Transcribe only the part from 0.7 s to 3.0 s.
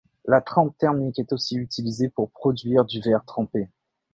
thermique est aussi utilisée pour produire du